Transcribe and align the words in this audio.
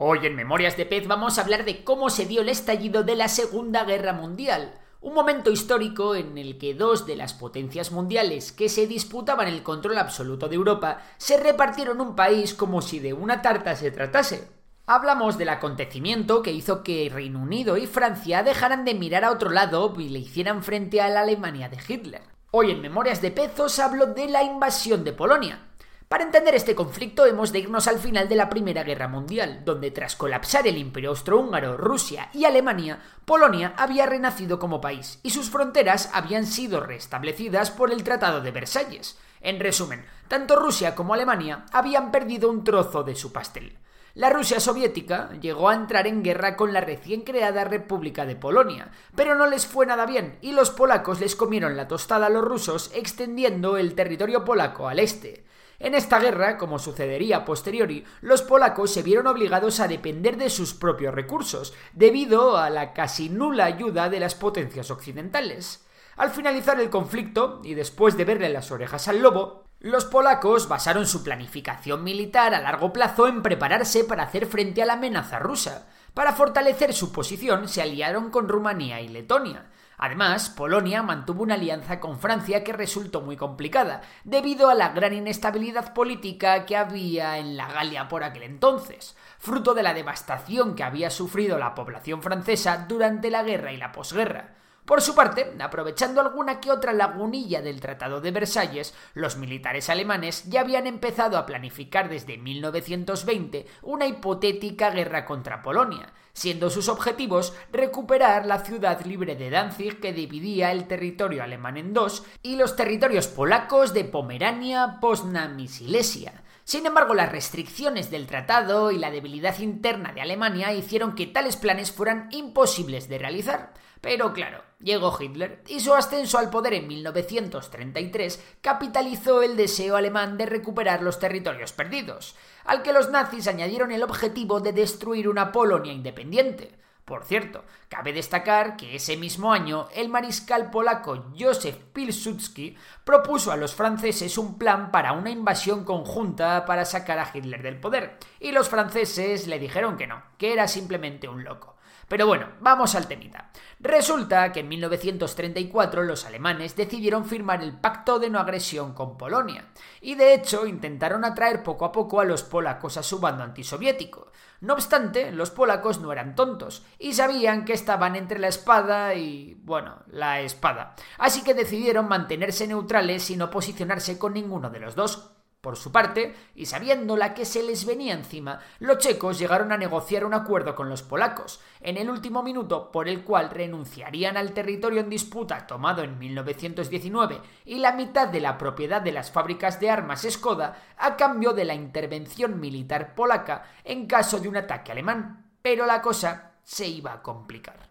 Hoy 0.00 0.24
en 0.26 0.36
Memorias 0.36 0.76
de 0.76 0.86
Pez 0.86 1.08
vamos 1.08 1.38
a 1.38 1.42
hablar 1.42 1.64
de 1.64 1.82
cómo 1.82 2.08
se 2.08 2.24
dio 2.24 2.42
el 2.42 2.48
estallido 2.48 3.02
de 3.02 3.16
la 3.16 3.26
Segunda 3.26 3.82
Guerra 3.82 4.12
Mundial. 4.12 4.78
Un 5.00 5.12
momento 5.12 5.50
histórico 5.50 6.14
en 6.14 6.38
el 6.38 6.56
que 6.56 6.72
dos 6.72 7.04
de 7.04 7.16
las 7.16 7.34
potencias 7.34 7.90
mundiales 7.90 8.52
que 8.52 8.68
se 8.68 8.86
disputaban 8.86 9.48
el 9.48 9.64
control 9.64 9.98
absoluto 9.98 10.48
de 10.48 10.54
Europa 10.54 11.02
se 11.16 11.36
repartieron 11.36 12.00
un 12.00 12.14
país 12.14 12.54
como 12.54 12.80
si 12.80 13.00
de 13.00 13.12
una 13.12 13.42
tarta 13.42 13.74
se 13.74 13.90
tratase. 13.90 14.46
Hablamos 14.86 15.36
del 15.36 15.48
acontecimiento 15.48 16.44
que 16.44 16.52
hizo 16.52 16.84
que 16.84 17.10
Reino 17.12 17.42
Unido 17.42 17.76
y 17.76 17.88
Francia 17.88 18.44
dejaran 18.44 18.84
de 18.84 18.94
mirar 18.94 19.24
a 19.24 19.32
otro 19.32 19.50
lado 19.50 19.92
y 19.98 20.10
le 20.10 20.20
hicieran 20.20 20.62
frente 20.62 21.00
a 21.00 21.08
la 21.08 21.22
Alemania 21.22 21.68
de 21.68 21.78
Hitler. 21.88 22.22
Hoy 22.52 22.70
en 22.70 22.80
Memorias 22.80 23.20
de 23.20 23.32
Pezos 23.32 23.80
hablo 23.80 24.06
de 24.06 24.28
la 24.28 24.44
invasión 24.44 25.02
de 25.02 25.12
Polonia. 25.12 25.67
Para 26.08 26.24
entender 26.24 26.54
este 26.54 26.74
conflicto 26.74 27.26
hemos 27.26 27.52
de 27.52 27.58
irnos 27.58 27.86
al 27.86 27.98
final 27.98 28.30
de 28.30 28.36
la 28.36 28.48
Primera 28.48 28.82
Guerra 28.82 29.08
Mundial, 29.08 29.60
donde 29.66 29.90
tras 29.90 30.16
colapsar 30.16 30.66
el 30.66 30.78
Imperio 30.78 31.10
Austrohúngaro, 31.10 31.76
Rusia 31.76 32.30
y 32.32 32.46
Alemania, 32.46 32.98
Polonia 33.26 33.74
había 33.76 34.06
renacido 34.06 34.58
como 34.58 34.80
país 34.80 35.20
y 35.22 35.28
sus 35.30 35.50
fronteras 35.50 36.08
habían 36.14 36.46
sido 36.46 36.80
restablecidas 36.80 37.70
por 37.70 37.92
el 37.92 38.04
Tratado 38.04 38.40
de 38.40 38.50
Versalles. 38.52 39.18
En 39.42 39.60
resumen, 39.60 40.02
tanto 40.28 40.56
Rusia 40.56 40.94
como 40.94 41.12
Alemania 41.12 41.66
habían 41.72 42.10
perdido 42.10 42.48
un 42.48 42.64
trozo 42.64 43.02
de 43.02 43.14
su 43.14 43.30
pastel. 43.30 43.76
La 44.14 44.30
Rusia 44.30 44.60
soviética 44.60 45.28
llegó 45.42 45.68
a 45.68 45.74
entrar 45.74 46.06
en 46.06 46.22
guerra 46.22 46.56
con 46.56 46.72
la 46.72 46.80
recién 46.80 47.20
creada 47.20 47.64
República 47.64 48.24
de 48.24 48.34
Polonia, 48.34 48.92
pero 49.14 49.34
no 49.34 49.46
les 49.46 49.66
fue 49.66 49.84
nada 49.84 50.06
bien 50.06 50.38
y 50.40 50.52
los 50.52 50.70
polacos 50.70 51.20
les 51.20 51.36
comieron 51.36 51.76
la 51.76 51.86
tostada 51.86 52.26
a 52.26 52.30
los 52.30 52.42
rusos 52.42 52.90
extendiendo 52.94 53.76
el 53.76 53.94
territorio 53.94 54.46
polaco 54.46 54.88
al 54.88 55.00
este. 55.00 55.44
En 55.80 55.94
esta 55.94 56.18
guerra, 56.18 56.58
como 56.58 56.80
sucedería 56.80 57.44
posteriori, 57.44 58.04
los 58.20 58.42
polacos 58.42 58.92
se 58.92 59.02
vieron 59.02 59.28
obligados 59.28 59.78
a 59.78 59.86
depender 59.86 60.36
de 60.36 60.50
sus 60.50 60.74
propios 60.74 61.14
recursos, 61.14 61.72
debido 61.92 62.56
a 62.56 62.68
la 62.68 62.92
casi 62.92 63.28
nula 63.28 63.66
ayuda 63.66 64.08
de 64.08 64.18
las 64.18 64.34
potencias 64.34 64.90
occidentales. 64.90 65.86
Al 66.16 66.30
finalizar 66.30 66.80
el 66.80 66.90
conflicto, 66.90 67.60
y 67.62 67.74
después 67.74 68.16
de 68.16 68.24
verle 68.24 68.48
las 68.48 68.72
orejas 68.72 69.06
al 69.06 69.20
lobo, 69.20 69.68
los 69.78 70.04
polacos 70.04 70.66
basaron 70.66 71.06
su 71.06 71.22
planificación 71.22 72.02
militar 72.02 72.52
a 72.52 72.60
largo 72.60 72.92
plazo 72.92 73.28
en 73.28 73.42
prepararse 73.42 74.02
para 74.02 74.24
hacer 74.24 74.46
frente 74.46 74.82
a 74.82 74.86
la 74.86 74.94
amenaza 74.94 75.38
rusa. 75.38 75.86
Para 76.12 76.32
fortalecer 76.32 76.92
su 76.92 77.12
posición 77.12 77.68
se 77.68 77.82
aliaron 77.82 78.30
con 78.30 78.48
Rumanía 78.48 79.00
y 79.00 79.06
Letonia. 79.06 79.70
Además, 79.98 80.48
Polonia 80.48 81.02
mantuvo 81.02 81.42
una 81.42 81.54
alianza 81.54 81.98
con 81.98 82.20
Francia 82.20 82.62
que 82.62 82.72
resultó 82.72 83.20
muy 83.20 83.36
complicada, 83.36 84.02
debido 84.22 84.70
a 84.70 84.74
la 84.74 84.90
gran 84.90 85.12
inestabilidad 85.12 85.92
política 85.92 86.64
que 86.66 86.76
había 86.76 87.38
en 87.38 87.56
la 87.56 87.66
Galia 87.66 88.06
por 88.06 88.22
aquel 88.22 88.44
entonces, 88.44 89.16
fruto 89.40 89.74
de 89.74 89.82
la 89.82 89.94
devastación 89.94 90.76
que 90.76 90.84
había 90.84 91.10
sufrido 91.10 91.58
la 91.58 91.74
población 91.74 92.22
francesa 92.22 92.86
durante 92.88 93.28
la 93.28 93.42
guerra 93.42 93.72
y 93.72 93.76
la 93.76 93.90
posguerra. 93.90 94.54
Por 94.88 95.02
su 95.02 95.14
parte, 95.14 95.54
aprovechando 95.60 96.22
alguna 96.22 96.60
que 96.60 96.70
otra 96.70 96.94
lagunilla 96.94 97.60
del 97.60 97.78
Tratado 97.78 98.22
de 98.22 98.30
Versalles, 98.30 98.94
los 99.12 99.36
militares 99.36 99.90
alemanes 99.90 100.44
ya 100.48 100.62
habían 100.62 100.86
empezado 100.86 101.36
a 101.36 101.44
planificar 101.44 102.08
desde 102.08 102.38
1920 102.38 103.66
una 103.82 104.06
hipotética 104.06 104.88
guerra 104.88 105.26
contra 105.26 105.62
Polonia, 105.62 106.14
siendo 106.32 106.70
sus 106.70 106.88
objetivos 106.88 107.52
recuperar 107.70 108.46
la 108.46 108.60
ciudad 108.60 109.04
libre 109.04 109.36
de 109.36 109.50
Danzig 109.50 110.00
que 110.00 110.14
dividía 110.14 110.72
el 110.72 110.86
territorio 110.86 111.42
alemán 111.42 111.76
en 111.76 111.92
dos 111.92 112.24
y 112.42 112.56
los 112.56 112.74
territorios 112.74 113.26
polacos 113.28 113.92
de 113.92 114.04
Pomerania, 114.04 115.00
Poznań 115.02 115.60
y 115.60 115.68
Silesia. 115.68 116.44
Sin 116.64 116.86
embargo, 116.86 117.12
las 117.12 117.30
restricciones 117.30 118.10
del 118.10 118.26
tratado 118.26 118.90
y 118.90 118.96
la 118.96 119.10
debilidad 119.10 119.58
interna 119.58 120.14
de 120.14 120.22
Alemania 120.22 120.72
hicieron 120.72 121.14
que 121.14 121.26
tales 121.26 121.56
planes 121.56 121.92
fueran 121.92 122.28
imposibles 122.30 123.10
de 123.10 123.18
realizar. 123.18 123.74
Pero 124.00 124.32
claro, 124.32 124.62
llegó 124.80 125.16
Hitler 125.18 125.62
y 125.66 125.80
su 125.80 125.92
ascenso 125.92 126.38
al 126.38 126.50
poder 126.50 126.74
en 126.74 126.86
1933 126.86 128.56
capitalizó 128.60 129.42
el 129.42 129.56
deseo 129.56 129.96
alemán 129.96 130.38
de 130.38 130.46
recuperar 130.46 131.02
los 131.02 131.18
territorios 131.18 131.72
perdidos, 131.72 132.36
al 132.64 132.82
que 132.82 132.92
los 132.92 133.10
nazis 133.10 133.48
añadieron 133.48 133.90
el 133.90 134.02
objetivo 134.02 134.60
de 134.60 134.72
destruir 134.72 135.28
una 135.28 135.50
Polonia 135.50 135.92
independiente. 135.92 136.78
Por 137.08 137.24
cierto, 137.24 137.64
cabe 137.88 138.12
destacar 138.12 138.76
que 138.76 138.94
ese 138.94 139.16
mismo 139.16 139.54
año 139.54 139.88
el 139.94 140.10
mariscal 140.10 140.70
polaco 140.70 141.24
Józef 141.38 141.76
Pilsudski 141.94 142.76
propuso 143.02 143.50
a 143.50 143.56
los 143.56 143.74
franceses 143.74 144.36
un 144.36 144.58
plan 144.58 144.90
para 144.90 145.12
una 145.12 145.30
invasión 145.30 145.84
conjunta 145.84 146.66
para 146.66 146.84
sacar 146.84 147.18
a 147.18 147.30
Hitler 147.32 147.62
del 147.62 147.80
poder, 147.80 148.18
y 148.40 148.52
los 148.52 148.68
franceses 148.68 149.46
le 149.46 149.58
dijeron 149.58 149.96
que 149.96 150.06
no, 150.06 150.22
que 150.36 150.52
era 150.52 150.68
simplemente 150.68 151.28
un 151.28 151.44
loco. 151.44 151.77
Pero 152.08 152.26
bueno, 152.26 152.48
vamos 152.60 152.94
al 152.94 153.06
temita. 153.06 153.50
Resulta 153.80 154.50
que 154.50 154.60
en 154.60 154.68
1934 154.68 156.02
los 156.02 156.24
alemanes 156.24 156.74
decidieron 156.74 157.26
firmar 157.26 157.62
el 157.62 157.78
pacto 157.78 158.18
de 158.18 158.30
no 158.30 158.40
agresión 158.40 158.94
con 158.94 159.16
Polonia, 159.18 159.66
y 160.00 160.14
de 160.14 160.34
hecho 160.34 160.66
intentaron 160.66 161.24
atraer 161.24 161.62
poco 161.62 161.84
a 161.84 161.92
poco 161.92 162.20
a 162.20 162.24
los 162.24 162.42
polacos 162.42 162.96
a 162.96 163.02
su 163.02 163.20
bando 163.20 163.44
antisoviético. 163.44 164.32
No 164.60 164.74
obstante, 164.74 165.30
los 165.30 165.50
polacos 165.50 166.00
no 166.00 166.10
eran 166.10 166.34
tontos, 166.34 166.84
y 166.98 167.12
sabían 167.12 167.64
que 167.64 167.74
estaban 167.74 168.16
entre 168.16 168.38
la 168.38 168.48
espada 168.48 169.14
y... 169.14 169.54
bueno, 169.62 170.02
la 170.08 170.40
espada. 170.40 170.96
Así 171.18 171.44
que 171.44 171.54
decidieron 171.54 172.08
mantenerse 172.08 172.66
neutrales 172.66 173.30
y 173.30 173.36
no 173.36 173.50
posicionarse 173.50 174.18
con 174.18 174.32
ninguno 174.32 174.70
de 174.70 174.80
los 174.80 174.96
dos. 174.96 175.37
Por 175.60 175.76
su 175.76 175.90
parte, 175.90 176.36
y 176.54 176.66
sabiendo 176.66 177.16
la 177.16 177.34
que 177.34 177.44
se 177.44 177.64
les 177.64 177.84
venía 177.84 178.14
encima, 178.14 178.60
los 178.78 178.98
checos 178.98 179.40
llegaron 179.40 179.72
a 179.72 179.76
negociar 179.76 180.24
un 180.24 180.32
acuerdo 180.32 180.76
con 180.76 180.88
los 180.88 181.02
polacos, 181.02 181.60
en 181.80 181.96
el 181.96 182.10
último 182.10 182.44
minuto 182.44 182.92
por 182.92 183.08
el 183.08 183.24
cual 183.24 183.50
renunciarían 183.50 184.36
al 184.36 184.52
territorio 184.52 185.00
en 185.00 185.10
disputa 185.10 185.66
tomado 185.66 186.04
en 186.04 186.16
1919 186.16 187.40
y 187.64 187.78
la 187.78 187.90
mitad 187.90 188.28
de 188.28 188.40
la 188.40 188.56
propiedad 188.56 189.02
de 189.02 189.10
las 189.10 189.32
fábricas 189.32 189.80
de 189.80 189.90
armas 189.90 190.24
Skoda 190.30 190.94
a 190.96 191.16
cambio 191.16 191.52
de 191.52 191.64
la 191.64 191.74
intervención 191.74 192.60
militar 192.60 193.16
polaca 193.16 193.64
en 193.82 194.06
caso 194.06 194.38
de 194.38 194.48
un 194.48 194.58
ataque 194.58 194.92
alemán. 194.92 195.44
Pero 195.60 195.86
la 195.86 196.00
cosa 196.00 196.52
se 196.62 196.86
iba 196.86 197.12
a 197.12 197.20
complicar. 197.22 197.87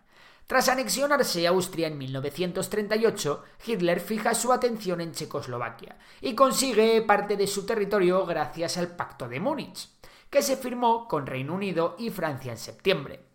Tras 0.47 0.69
anexionarse 0.69 1.45
Austria 1.45 1.87
en 1.87 1.97
1938, 1.97 3.43
Hitler 3.65 3.99
fija 3.99 4.33
su 4.33 4.53
atención 4.53 5.01
en 5.01 5.11
Checoslovaquia 5.11 5.97
y 6.21 6.35
consigue 6.35 7.01
parte 7.01 7.35
de 7.35 7.47
su 7.47 7.65
territorio 7.65 8.25
gracias 8.25 8.77
al 8.77 8.95
Pacto 8.95 9.27
de 9.27 9.41
Múnich, 9.41 9.89
que 10.29 10.41
se 10.41 10.55
firmó 10.55 11.09
con 11.09 11.27
Reino 11.27 11.53
Unido 11.53 11.97
y 11.99 12.11
Francia 12.11 12.53
en 12.53 12.57
septiembre. 12.57 13.27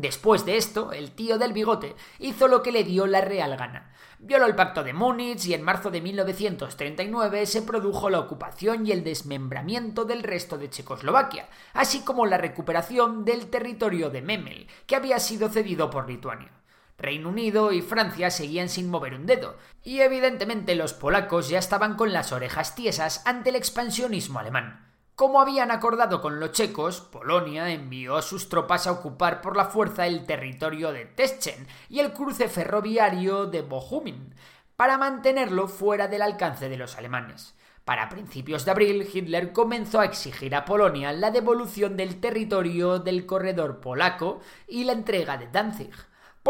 Después 0.00 0.46
de 0.46 0.56
esto, 0.56 0.92
el 0.92 1.12
tío 1.12 1.36
del 1.36 1.52
bigote 1.52 1.94
hizo 2.18 2.48
lo 2.48 2.62
que 2.62 2.72
le 2.72 2.84
dio 2.84 3.06
la 3.06 3.20
real 3.20 3.56
gana. 3.56 3.92
Violó 4.18 4.46
el 4.46 4.54
pacto 4.54 4.82
de 4.82 4.92
Múnich 4.92 5.46
y 5.46 5.54
en 5.54 5.62
marzo 5.62 5.90
de 5.90 6.00
1939 6.00 7.46
se 7.46 7.62
produjo 7.62 8.08
la 8.08 8.20
ocupación 8.20 8.86
y 8.86 8.92
el 8.92 9.04
desmembramiento 9.04 10.04
del 10.04 10.22
resto 10.22 10.56
de 10.56 10.70
Checoslovaquia, 10.70 11.48
así 11.74 12.00
como 12.00 12.24
la 12.24 12.38
recuperación 12.38 13.24
del 13.24 13.50
territorio 13.50 14.08
de 14.08 14.22
Memel, 14.22 14.68
que 14.86 14.96
había 14.96 15.18
sido 15.18 15.50
cedido 15.50 15.90
por 15.90 16.08
Lituania. 16.08 16.59
Reino 17.00 17.30
Unido 17.30 17.72
y 17.72 17.80
Francia 17.80 18.30
seguían 18.30 18.68
sin 18.68 18.90
mover 18.90 19.14
un 19.14 19.26
dedo, 19.26 19.56
y 19.82 20.00
evidentemente 20.00 20.74
los 20.74 20.92
polacos 20.92 21.48
ya 21.48 21.58
estaban 21.58 21.96
con 21.96 22.12
las 22.12 22.32
orejas 22.32 22.74
tiesas 22.74 23.22
ante 23.26 23.50
el 23.50 23.56
expansionismo 23.56 24.38
alemán. 24.38 24.86
Como 25.14 25.40
habían 25.40 25.70
acordado 25.70 26.20
con 26.20 26.40
los 26.40 26.52
checos, 26.52 27.00
Polonia 27.00 27.70
envió 27.70 28.16
a 28.16 28.22
sus 28.22 28.48
tropas 28.48 28.86
a 28.86 28.92
ocupar 28.92 29.40
por 29.40 29.56
la 29.56 29.66
fuerza 29.66 30.06
el 30.06 30.24
territorio 30.24 30.92
de 30.92 31.04
Teschen 31.04 31.66
y 31.88 32.00
el 32.00 32.12
cruce 32.12 32.48
ferroviario 32.48 33.46
de 33.46 33.62
Bohumin, 33.62 34.34
para 34.76 34.96
mantenerlo 34.96 35.68
fuera 35.68 36.08
del 36.08 36.22
alcance 36.22 36.68
de 36.68 36.78
los 36.78 36.96
alemanes. 36.96 37.54
Para 37.84 38.08
principios 38.08 38.64
de 38.64 38.70
abril, 38.70 39.08
Hitler 39.12 39.52
comenzó 39.52 40.00
a 40.00 40.04
exigir 40.04 40.54
a 40.54 40.64
Polonia 40.64 41.12
la 41.12 41.30
devolución 41.30 41.96
del 41.96 42.20
territorio 42.20 42.98
del 42.98 43.26
corredor 43.26 43.80
polaco 43.80 44.40
y 44.68 44.84
la 44.84 44.92
entrega 44.92 45.36
de 45.36 45.48
Danzig. 45.48 45.90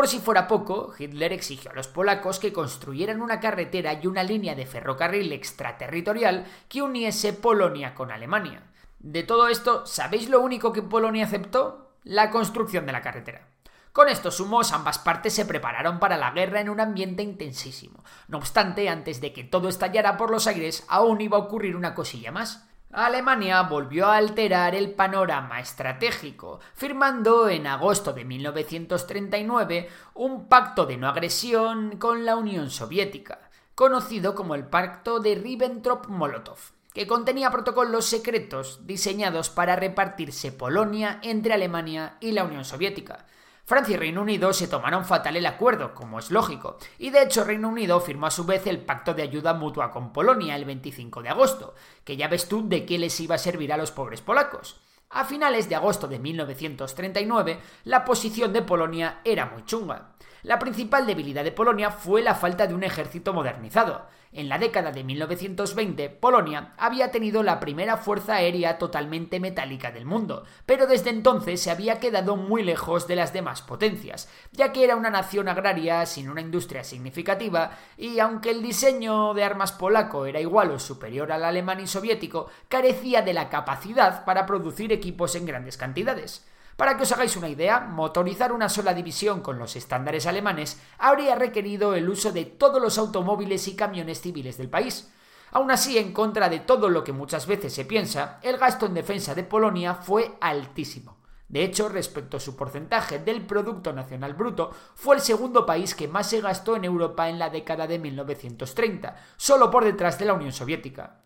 Por 0.01 0.09
si 0.09 0.19
fuera 0.19 0.49
poco, 0.49 0.95
Hitler 0.99 1.35
exigió 1.35 1.71
a 1.71 1.75
los 1.75 1.87
polacos 1.87 2.39
que 2.39 2.55
construyeran 2.55 3.21
una 3.21 3.39
carretera 3.39 4.01
y 4.03 4.07
una 4.07 4.23
línea 4.23 4.55
de 4.55 4.65
ferrocarril 4.65 5.31
extraterritorial 5.31 6.47
que 6.71 6.81
uniese 6.81 7.35
Polonia 7.35 7.95
con 7.95 8.11
Alemania. 8.11 8.63
De 8.99 9.25
todo 9.25 9.49
esto, 9.49 9.85
¿sabéis 9.85 10.31
lo 10.31 10.41
único 10.41 10.73
que 10.73 10.81
Polonia 10.81 11.27
aceptó? 11.27 11.91
La 12.03 12.31
construcción 12.31 12.87
de 12.87 12.93
la 12.93 13.03
carretera. 13.03 13.47
Con 13.93 14.09
estos 14.09 14.41
humos, 14.41 14.73
ambas 14.73 14.99
partes 14.99 15.35
se 15.35 15.45
prepararon 15.45 15.99
para 15.99 16.17
la 16.17 16.31
guerra 16.31 16.63
en 16.63 16.71
un 16.71 16.81
ambiente 16.81 17.23
intensísimo. 17.23 18.03
No 18.27 18.39
obstante, 18.39 18.89
antes 18.89 19.21
de 19.21 19.35
que 19.35 19.45
todo 19.45 19.69
estallara 19.69 20.17
por 20.17 20.31
los 20.31 20.47
aires, 20.47 20.83
aún 20.89 21.21
iba 21.21 21.37
a 21.37 21.43
ocurrir 21.43 21.77
una 21.77 21.95
cosilla 21.95 22.33
más. 22.33 22.70
Alemania 22.93 23.63
volvió 23.63 24.07
a 24.07 24.17
alterar 24.17 24.75
el 24.75 24.91
panorama 24.91 25.61
estratégico, 25.61 26.59
firmando 26.75 27.49
en 27.49 27.69
agosto 27.69 28.13
de 28.13 28.25
1939 28.25 29.89
un 30.15 30.49
pacto 30.49 30.87
de 30.87 30.97
no 30.97 31.07
agresión 31.09 31.99
con 31.99 32.25
la 32.25 32.35
Unión 32.35 32.69
Soviética, 32.69 33.49
conocido 33.77 34.35
como 34.35 34.57
el 34.57 34.67
Pacto 34.67 35.21
de 35.21 35.41
Ribbentrop-Molotov, 35.41 36.59
que 36.93 37.07
contenía 37.07 37.53
protocolos 37.53 38.07
secretos 38.07 38.85
diseñados 38.89 39.51
para 39.51 39.77
repartirse 39.77 40.51
Polonia 40.51 41.21
entre 41.23 41.55
Alemania 41.55 42.17
y 42.19 42.33
la 42.33 42.43
Unión 42.43 42.65
Soviética. 42.65 43.25
Francia 43.71 43.95
y 43.95 43.99
Reino 43.99 44.23
Unido 44.23 44.53
se 44.53 44.67
tomaron 44.67 45.05
fatal 45.05 45.37
el 45.37 45.47
acuerdo, 45.47 45.95
como 45.95 46.19
es 46.19 46.33
lógico, 46.33 46.77
y 46.99 47.11
de 47.11 47.23
hecho 47.23 47.45
Reino 47.45 47.69
Unido 47.69 48.01
firmó 48.01 48.27
a 48.27 48.33
su 48.33 48.45
vez 48.45 48.67
el 48.67 48.81
pacto 48.81 49.15
de 49.15 49.23
ayuda 49.23 49.55
mutua 49.55 49.93
con 49.93 50.13
Polonia 50.13 50.57
el 50.57 50.65
25 50.65 51.23
de 51.23 51.29
agosto, 51.29 51.77
que 52.03 52.17
ya 52.17 52.27
ves 52.27 52.49
tú 52.49 52.69
de 52.69 52.85
qué 52.85 52.99
les 52.99 53.21
iba 53.21 53.37
a 53.37 53.39
servir 53.39 53.73
a 53.73 53.77
los 53.77 53.93
pobres 53.93 54.23
polacos. 54.23 54.81
A 55.11 55.25
finales 55.25 55.69
de 55.69 55.77
agosto 55.77 56.09
de 56.09 56.19
1939, 56.19 57.61
la 57.85 58.05
posición 58.05 58.53
de 58.53 58.63
Polonia 58.63 59.21
era 59.23 59.47
muy 59.47 59.65
chunga. 59.65 60.17
La 60.43 60.59
principal 60.59 61.07
debilidad 61.07 61.45
de 61.45 61.53
Polonia 61.53 61.91
fue 61.91 62.23
la 62.23 62.35
falta 62.35 62.67
de 62.67 62.73
un 62.73 62.83
ejército 62.83 63.35
modernizado. 63.35 64.07
En 64.33 64.49
la 64.49 64.59
década 64.59 64.91
de 64.91 65.05
1920, 65.05 66.09
Polonia 66.09 66.73
había 66.79 67.11
tenido 67.11 67.43
la 67.43 67.61
primera 67.61 67.99
fuerza 67.99 68.37
aérea 68.37 68.79
totalmente 68.79 69.39
metálica 69.39 69.91
del 69.91 70.07
mundo, 70.07 70.45
pero 70.65 70.87
desde 70.87 71.11
entonces 71.11 71.61
se 71.61 71.71
había 71.71 71.99
quedado 71.99 72.37
muy 72.37 72.63
lejos 72.63 73.07
de 73.07 73.17
las 73.17 73.35
demás 73.35 73.61
potencias, 73.61 74.31
ya 74.53 74.73
que 74.73 74.85
era 74.85 74.97
una 74.97 75.11
nación 75.11 75.49
agraria 75.49 76.07
sin 76.07 76.31
una 76.31 76.41
industria 76.41 76.85
significativa, 76.85 77.73
y 77.99 78.21
aunque 78.21 78.51
el 78.51 78.63
diseño 78.63 79.35
de 79.35 79.45
armas 79.45 79.73
polaco 79.73 80.25
era 80.25 80.41
igual 80.41 80.71
o 80.71 80.79
superior 80.79 81.33
al 81.33 81.45
alemán 81.45 81.81
y 81.81 81.87
soviético, 81.87 82.49
carecía 82.69 83.23
de 83.23 83.35
la 83.35 83.51
capacidad 83.51 84.25
para 84.25 84.47
producir 84.47 84.93
equipos 84.93 85.35
en 85.35 85.45
grandes 85.45 85.77
cantidades. 85.77 86.47
Para 86.81 86.97
que 86.97 87.03
os 87.03 87.13
hagáis 87.13 87.37
una 87.37 87.51
idea, 87.51 87.81
motorizar 87.81 88.53
una 88.53 88.71
sola 88.71 88.95
división 88.95 89.43
con 89.43 89.59
los 89.59 89.77
estándares 89.77 90.25
alemanes 90.25 90.81
habría 90.97 91.35
requerido 91.35 91.93
el 91.93 92.09
uso 92.09 92.33
de 92.33 92.47
todos 92.47 92.81
los 92.81 92.97
automóviles 92.97 93.69
y 93.69 93.77
camiones 93.77 94.23
civiles 94.23 94.57
del 94.57 94.71
país. 94.71 95.13
Aún 95.51 95.71
así, 95.71 95.99
en 95.99 96.15
contra 96.15 96.49
de 96.49 96.61
todo 96.61 96.89
lo 96.89 97.05
que 97.05 97.13
muchas 97.13 97.47
veces 97.47 97.75
se 97.75 97.85
piensa, 97.85 98.41
el 98.43 98.57
gasto 98.57 98.87
en 98.87 98.95
defensa 98.95 99.35
de 99.35 99.45
Polonia 99.45 99.95
fue 99.95 100.39
altísimo. 100.41 101.19
De 101.51 101.65
hecho, 101.65 101.91
respecto 101.91 102.39
a 102.39 102.41
su 102.41 102.57
porcentaje 102.57 103.19
del 103.19 103.45
Producto 103.45 103.93
Nacional 103.93 104.33
Bruto, 104.33 104.71
fue 104.95 105.17
el 105.17 105.21
segundo 105.21 105.67
país 105.67 105.95
que 105.95 106.09
más 106.09 106.31
se 106.31 106.41
gastó 106.41 106.77
en 106.77 106.87
Europa 106.87 107.29
en 107.29 107.39
la 107.39 107.51
década 107.51 107.87
de 107.87 107.99
1930, 107.99 109.17
solo 109.37 109.71
por 109.71 109.85
detrás 109.85 110.19
de 110.19 110.25
la 110.25 110.33
Unión 110.33 110.53
Soviética. 110.53 111.25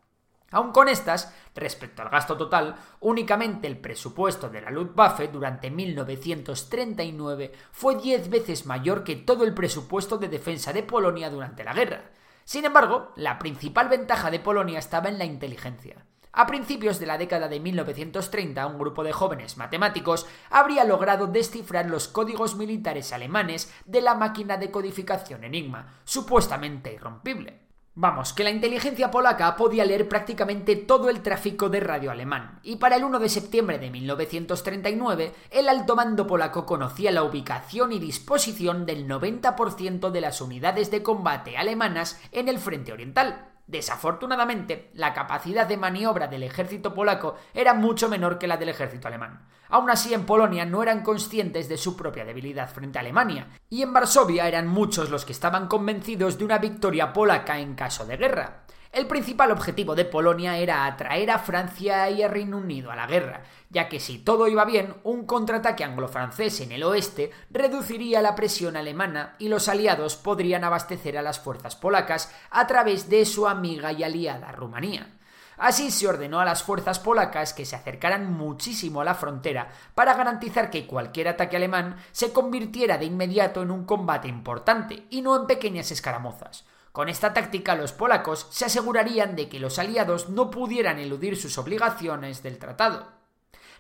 Aun 0.55 0.71
con 0.71 0.89
estas, 0.89 1.35
respecto 1.57 2.01
al 2.01 2.11
gasto 2.11 2.37
total, 2.37 2.77
únicamente 3.01 3.67
el 3.67 3.77
presupuesto 3.77 4.49
de 4.49 4.61
la 4.61 4.71
Luftwaffe 4.71 5.27
durante 5.27 5.69
1939 5.69 7.51
fue 7.73 7.97
10 7.97 8.31
veces 8.31 8.65
mayor 8.65 9.03
que 9.03 9.17
todo 9.17 9.43
el 9.43 9.53
presupuesto 9.53 10.17
de 10.17 10.29
defensa 10.29 10.73
de 10.73 10.85
Polonia 10.85 11.29
durante 11.29 11.65
la 11.65 11.75
guerra. 11.75 12.05
Sin 12.45 12.65
embargo, 12.65 13.11
la 13.17 13.37
principal 13.41 13.89
ventaja 13.89 14.31
de 14.31 14.39
Polonia 14.39 14.79
estaba 14.79 15.09
en 15.09 15.19
la 15.19 15.25
inteligencia. 15.25 16.07
A 16.31 16.47
principios 16.47 17.01
de 17.01 17.07
la 17.07 17.19
década 17.19 17.49
de 17.49 17.59
1930, 17.59 18.65
un 18.69 18.79
grupo 18.79 19.03
de 19.03 19.13
jóvenes 19.13 19.57
matemáticos 19.57 20.25
habría 20.51 20.85
logrado 20.85 21.27
descifrar 21.27 21.91
los 21.91 22.07
códigos 22.07 22.55
militares 22.55 23.13
alemanes 23.13 23.75
de 23.87 24.03
la 24.03 24.15
máquina 24.15 24.57
de 24.57 24.71
codificación 24.71 25.43
Enigma, 25.43 25.95
supuestamente 26.05 26.93
irrompible. 26.93 27.64
Vamos, 27.97 28.33
que 28.33 28.43
la 28.43 28.51
inteligencia 28.51 29.13
polaca 29.13 29.55
podía 29.55 29.85
leer 29.85 30.09
prácticamente 30.09 30.75
todo 30.75 31.09
el 31.11 31.23
tráfico 31.23 31.69
de 31.69 31.79
radio 31.79 32.11
alemán, 32.11 32.59
y 32.65 32.75
para 32.75 32.97
el 32.97 33.05
1 33.05 33.21
de 33.21 33.29
septiembre 33.29 33.79
de 33.79 33.89
1939, 33.89 35.33
el 35.53 35.69
alto 35.69 35.95
mando 35.95 36.27
polaco 36.27 36.67
conocía 36.67 37.13
la 37.13 37.23
ubicación 37.23 37.93
y 37.93 38.01
disposición 38.01 38.85
del 38.85 39.07
90% 39.07 40.11
de 40.11 40.21
las 40.21 40.41
unidades 40.41 40.91
de 40.91 41.05
combate 41.05 41.57
alemanas 41.57 42.21
en 42.33 42.49
el 42.49 42.59
frente 42.59 42.93
oriental. 42.93 43.53
Desafortunadamente, 43.69 44.91
la 44.95 45.15
capacidad 45.15 45.69
de 45.69 45.77
maniobra 45.77 46.27
del 46.27 46.43
ejército 46.43 46.95
polaco 46.95 47.37
era 47.55 47.75
mucho 47.75 48.09
menor 48.09 48.39
que 48.39 48.49
la 48.49 48.57
del 48.57 48.71
ejército 48.71 49.07
alemán. 49.07 49.47
Aún 49.69 49.91
así, 49.91 50.15
en 50.15 50.27
Polonia 50.27 50.65
no 50.65 50.83
eran 50.83 51.03
conscientes 51.03 51.69
de 51.69 51.77
su 51.77 51.97
propia 51.97 52.25
debilidad 52.25 52.71
frente 52.71 52.99
a 52.99 53.01
Alemania, 53.01 53.49
y 53.71 53.83
en 53.83 53.93
Varsovia 53.93 54.47
eran 54.47 54.69
muchos 54.69 55.11
los 55.11 55.25
que 55.25 55.33
estaban 55.33 55.69
convencidos 55.69 56.39
de 56.39 56.45
una 56.45 56.59
victoria 56.59 57.13
polaca 57.13 57.59
en 57.59 57.75
caso 57.75 58.07
de 58.07 58.17
guerra. 58.17 58.65
El 58.95 59.09
principal 59.09 59.51
objetivo 59.51 59.97
de 59.97 60.05
Polonia 60.05 60.57
era 60.57 60.87
atraer 60.87 61.33
a 61.33 61.41
Francia 61.41 62.09
y 62.11 62.23
a 62.23 62.29
Reino 62.29 62.59
Unido 62.59 62.93
a 62.93 62.97
la 62.97 63.09
guerra, 63.09 63.43
ya 63.69 63.89
que 63.89 63.99
si 63.99 64.19
todo 64.19 64.47
iba 64.47 64.65
bien, 64.65 64.95
un 65.03 65.27
contraataque 65.27 65.83
anglo-francés 65.83 66.61
en 66.61 66.71
el 66.71 66.85
oeste 66.85 67.33
reduciría 67.51 68.23
la 68.23 68.37
presión 68.37 68.77
alemana 68.77 69.35
y 69.41 69.49
los 69.49 69.69
aliados 69.69 70.15
podrían 70.15 70.63
abastecer 70.63 71.19
a 71.19 71.23
las 71.23 71.41
fuerzas 71.41 71.75
polacas 71.75 72.33
a 72.51 72.69
través 72.69 73.09
de 73.09 73.27
su 73.27 73.49
amiga 73.49 73.91
y 73.91 74.05
aliada 74.05 74.53
Rumanía. 74.53 75.14
Así 75.57 75.91
se 75.91 76.09
ordenó 76.09 76.41
a 76.41 76.45
las 76.45 76.63
fuerzas 76.63 76.99
polacas 76.99 77.55
que 77.55 77.65
se 77.65 77.77
acercaran 77.77 78.33
muchísimo 78.33 79.01
a 79.01 79.05
la 79.05 79.15
frontera 79.15 79.69
para 79.95 80.15
garantizar 80.15 80.71
que 80.71 80.87
cualquier 80.87 81.29
ataque 81.29 81.57
alemán 81.57 81.97
se 82.13 82.33
convirtiera 82.33 82.99
de 82.99 83.05
inmediato 83.05 83.63
en 83.63 83.71
un 83.71 83.85
combate 83.85 84.29
importante 84.29 85.07
y 85.11 85.23
no 85.23 85.37
en 85.37 85.47
pequeñas 85.47 85.91
escaramuzas. 85.91 86.65
Con 86.93 87.09
esta 87.09 87.35
táctica 87.35 87.75
los 87.75 87.93
polacos 87.93 88.47
se 88.51 88.67
asegurarían 88.67 89.35
de 89.35 89.49
que 89.49 89.59
los 89.59 89.79
aliados 89.79 90.29
no 90.29 90.51
pudieran 90.51 90.99
eludir 90.99 91.37
sus 91.37 91.59
obligaciones 91.59 92.43
del 92.43 92.59
tratado. 92.59 93.09